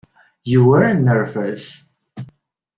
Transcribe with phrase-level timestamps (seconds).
[0.43, 1.87] You weren't nervous?